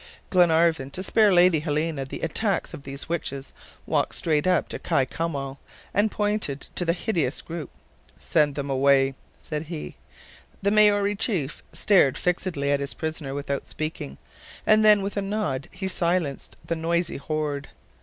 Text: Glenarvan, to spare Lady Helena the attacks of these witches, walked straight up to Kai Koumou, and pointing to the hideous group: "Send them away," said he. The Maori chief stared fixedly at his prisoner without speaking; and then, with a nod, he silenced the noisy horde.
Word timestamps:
Glenarvan, 0.31 0.89
to 0.93 1.03
spare 1.03 1.31
Lady 1.31 1.59
Helena 1.59 2.05
the 2.05 2.21
attacks 2.21 2.73
of 2.73 2.81
these 2.81 3.07
witches, 3.07 3.53
walked 3.85 4.15
straight 4.15 4.47
up 4.47 4.67
to 4.69 4.79
Kai 4.79 5.05
Koumou, 5.05 5.57
and 5.93 6.09
pointing 6.09 6.61
to 6.73 6.85
the 6.85 6.93
hideous 6.93 7.39
group: 7.39 7.69
"Send 8.19 8.55
them 8.55 8.67
away," 8.67 9.13
said 9.43 9.67
he. 9.67 9.97
The 10.63 10.71
Maori 10.71 11.15
chief 11.15 11.61
stared 11.71 12.17
fixedly 12.17 12.71
at 12.71 12.79
his 12.79 12.95
prisoner 12.95 13.35
without 13.35 13.67
speaking; 13.67 14.17
and 14.65 14.83
then, 14.83 15.03
with 15.03 15.17
a 15.17 15.21
nod, 15.21 15.67
he 15.71 15.87
silenced 15.87 16.55
the 16.65 16.75
noisy 16.75 17.17
horde. 17.17 17.69